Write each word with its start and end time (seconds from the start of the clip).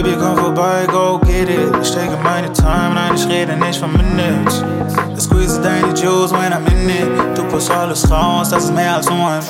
Baby, 0.00 0.14
komm 0.16 0.36
vorbei, 0.36 0.86
go 0.86 1.18
get 1.18 1.48
it. 1.48 1.74
Ich 1.82 1.90
take 1.90 2.16
meine 2.22 2.52
Time, 2.52 2.94
nein, 2.94 3.16
ich 3.16 3.26
rede 3.26 3.56
nicht 3.56 3.80
von 3.80 3.90
Minutes. 3.90 4.62
Ich 5.16 5.24
squeeze 5.24 5.60
deine 5.60 5.88
Juice 5.88 6.30
when 6.30 6.52
I'm 6.52 6.64
in 6.70 6.88
it. 6.88 7.36
Du 7.36 7.42
pusst 7.48 7.68
alles 7.68 8.08
raus, 8.08 8.48
das 8.50 8.66
ist 8.66 8.74
mehr 8.74 8.94
als 8.94 9.10
nur 9.10 9.28
ein 9.28 9.42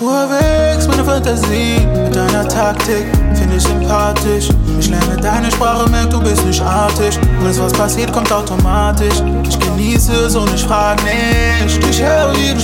erwächst 0.00 0.88
meine 0.88 1.04
Fantasie 1.04 1.86
mit 1.94 2.14
deiner 2.14 2.46
Taktik, 2.48 3.06
finde 3.34 3.56
ich 3.56 3.62
sympathisch. 3.62 4.48
Ich 4.78 4.88
lerne 4.88 5.16
deine 5.20 5.50
Sprache, 5.50 5.88
merk, 5.90 6.10
du 6.10 6.20
bist 6.20 6.44
nicht 6.44 6.62
artig. 6.62 7.18
Alles, 7.40 7.60
was 7.60 7.72
passiert, 7.72 8.12
kommt 8.12 8.32
automatisch. 8.32 9.22
Ich 9.48 9.58
genieße 9.58 10.12
es 10.26 10.34
und 10.34 10.52
ich 10.54 10.64
frag 10.64 11.00
nicht. 11.04 11.78
Ich 11.88 12.02
höre, 12.02 12.32
wie 12.34 12.54
du 12.54 12.60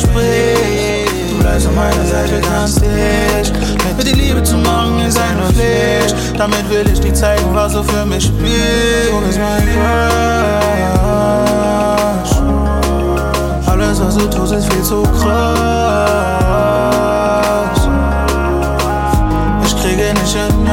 Damit 6.39 6.71
will 6.71 6.89
ich 6.91 7.01
dir 7.01 7.13
zeigen, 7.13 7.53
was 7.53 7.73
du 7.73 7.83
für 7.83 8.07
mich 8.07 8.25
spielst. 8.27 9.11
Du 9.11 9.21
bist 9.27 9.39
mein 9.41 9.67
Crush. 9.67 9.99
Alles, 13.67 14.01
was 14.01 14.17
du 14.17 14.31
tust, 14.31 14.53
ist 14.53 14.73
viel 14.73 14.83
zu 14.83 15.03
krass. 15.03 15.99
kriege 19.89 20.13
nicht 20.15 20.37
enough. 20.37 20.69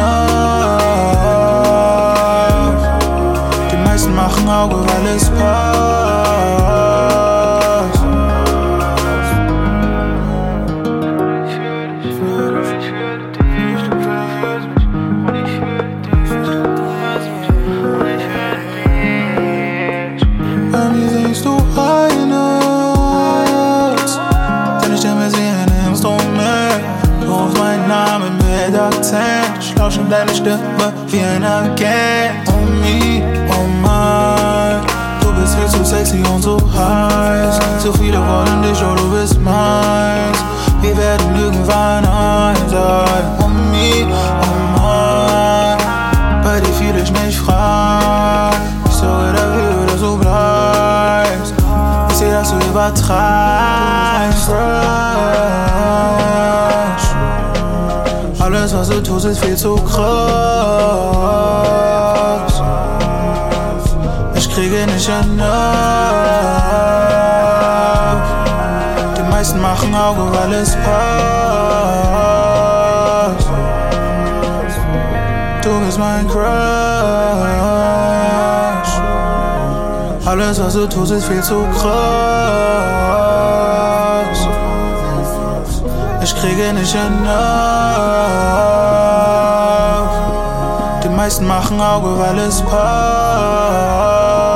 Die 3.71 3.77
meisten 3.77 4.13
machen 4.15 4.47
Auge, 4.49 4.75
weil 4.75 5.15
es 5.15 5.29
passt. 5.29 6.74
Rausch 29.79 29.97
in 29.97 30.09
deine 30.09 30.33
Stimme 30.33 30.93
wie 31.07 31.19
ein 31.19 31.43
Agent. 31.43 32.47
Oh 32.47 32.65
me, 32.81 33.23
oh 33.49 33.67
my. 33.81 34.79
Du 35.21 35.33
bist 35.39 35.55
viel 35.55 35.67
zu 35.67 35.83
sexy 35.83 36.23
und 36.33 36.43
so 36.43 36.57
heiß. 36.57 37.59
So 37.79 37.91
viele 37.93 38.17
wollen 38.17 38.61
dich, 38.61 38.83
oh 38.83 38.95
du 38.95 39.09
bist 39.11 39.39
meins. 39.41 40.37
Wir 40.81 40.95
werden 40.97 41.35
irgendwann 41.35 42.05
ein 42.05 42.55
sein. 42.69 43.25
Oh 43.39 43.47
me, 43.47 44.07
oh 44.41 44.55
my. 44.75 45.77
Bei 46.43 46.59
dir 46.59 46.73
fühl 46.73 46.97
ich 47.01 47.11
mich 47.11 47.37
frei. 47.39 48.51
Ich 48.87 48.93
sorge 48.93 49.33
dafür, 49.33 49.85
dass 49.87 49.99
du 49.99 50.17
bleibst. 50.17 51.53
Ich 52.09 52.15
seh, 52.17 52.31
dass 52.31 52.51
du 52.51 52.57
übertreibst. 52.67 53.44
Alles, 58.65 58.77
was 58.77 58.89
du 58.89 58.99
tust, 59.03 59.25
ist 59.27 59.45
viel 59.45 59.55
zu 59.55 59.75
krass. 59.75 60.01
Ich 64.33 64.49
kriege 64.49 64.87
nicht 64.87 65.07
enough. 65.07 65.45
Die 69.15 69.21
meisten 69.29 69.61
machen 69.61 69.93
Auge, 69.93 70.35
weil 70.35 70.53
es 70.53 70.75
passt. 70.77 70.87
Du 75.61 75.79
bist 75.85 75.99
mein 75.99 76.27
Crush. 76.27 76.43
Alles, 80.25 80.59
was 80.59 80.73
du 80.73 80.87
tust, 80.87 81.11
ist 81.11 81.25
viel 81.27 81.43
zu 81.43 81.67
krass. 81.79 83.24
Ich 86.25 86.35
kriege 86.35 86.73
nicht 86.73 86.95
enough. 86.95 87.29
Die 91.03 91.09
meisten 91.09 91.45
machen 91.45 91.79
Auge, 91.79 92.17
weil 92.17 92.39
es 92.39 92.63
passt. 92.63 94.54